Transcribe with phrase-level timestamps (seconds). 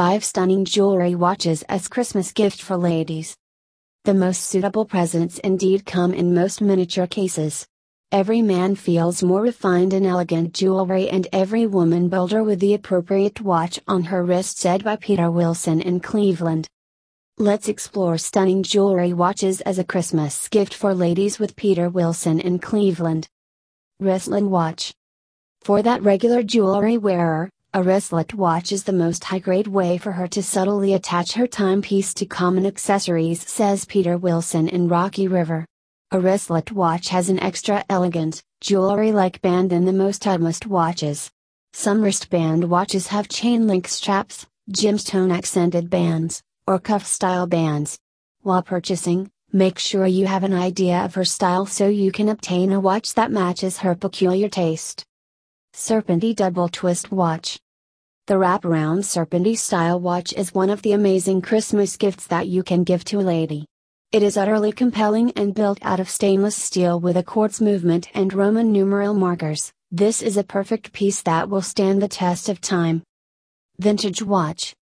[0.00, 3.36] 5 Stunning Jewelry Watches as Christmas Gift for Ladies.
[4.06, 7.66] The most suitable presents indeed come in most miniature cases.
[8.10, 13.42] Every man feels more refined in elegant jewelry and every woman bolder with the appropriate
[13.42, 16.66] watch on her wrist said by Peter Wilson in Cleveland.
[17.36, 22.58] Let's explore stunning jewelry watches as a Christmas gift for ladies with Peter Wilson in
[22.58, 23.28] Cleveland.
[24.00, 24.94] Wristlet Watch
[25.60, 30.10] For that regular jewelry wearer, a wristlet watch is the most high grade way for
[30.10, 35.64] her to subtly attach her timepiece to common accessories, says Peter Wilson in Rocky River.
[36.10, 41.30] A wristlet watch has an extra elegant, jewelry like band than the most utmost watches.
[41.72, 48.00] Some wristband watches have chain link straps, gemstone accented bands, or cuff style bands.
[48.42, 52.72] While purchasing, make sure you have an idea of her style so you can obtain
[52.72, 55.04] a watch that matches her peculiar taste.
[55.74, 57.58] Serpenti Double Twist Watch.
[58.26, 62.84] The wraparound Serpenti style watch is one of the amazing Christmas gifts that you can
[62.84, 63.66] give to a lady.
[64.12, 68.32] It is utterly compelling and built out of stainless steel with a quartz movement and
[68.34, 69.72] Roman numeral markers.
[69.90, 73.02] This is a perfect piece that will stand the test of time.
[73.78, 74.74] Vintage Watch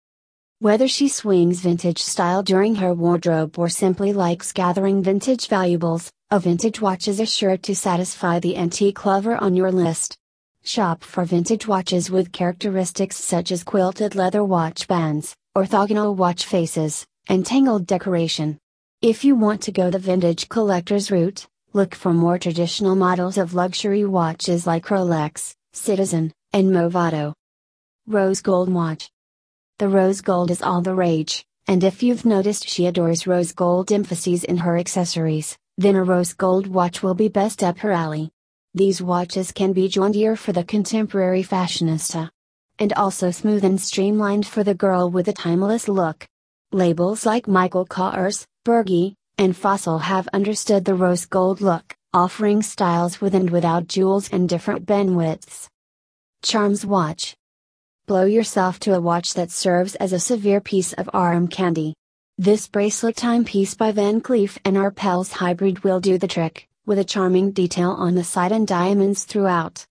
[0.60, 6.40] Whether she swings vintage style during her wardrobe or simply likes gathering vintage valuables, a
[6.40, 10.18] vintage watch is assured to satisfy the antique lover on your list.
[10.68, 17.06] Shop for vintage watches with characteristics such as quilted leather watch bands, orthogonal watch faces,
[17.30, 18.60] and tangled decoration.
[19.02, 23.54] If you want to go the vintage collector's route, look for more traditional models of
[23.54, 27.34] luxury watches like Rolex, Citizen, and Movado.
[28.06, 29.10] Rose Gold Watch
[29.78, 33.90] The rose gold is all the rage, and if you've noticed she adores rose gold
[33.90, 38.32] emphases in her accessories, then a rose gold watch will be best up her alley.
[38.78, 42.30] These watches can be jauntier for the contemporary fashionista.
[42.78, 46.28] And also smooth and streamlined for the girl with a timeless look.
[46.72, 53.20] Labels like Michael Kors, Berge, and Fossil have understood the rose gold look, offering styles
[53.20, 55.68] with and without jewels and different bend widths.
[56.44, 57.36] Charms Watch
[58.06, 61.96] Blow yourself to a watch that serves as a severe piece of arm candy.
[62.38, 67.04] This bracelet timepiece by Van Cleef and Arpels hybrid will do the trick, with a
[67.04, 69.86] charming detail on the side and diamonds throughout.